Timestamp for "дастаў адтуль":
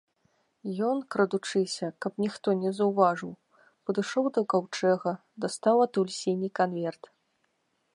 5.47-6.13